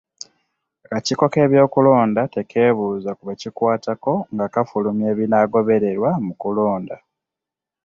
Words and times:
Akakiiko 0.85 1.25
k'ebyokulonda 1.33 2.21
tekeebuuza 2.35 3.11
ku 3.17 3.23
be 3.27 3.33
kikwatako 3.41 4.13
nga 4.33 4.45
kafulumya 4.53 5.07
ebinaagobereerwa 5.13 6.09
mu 6.25 6.33
kulonda. 6.41 6.97